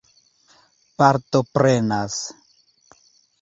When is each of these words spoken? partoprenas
partoprenas 0.97 2.17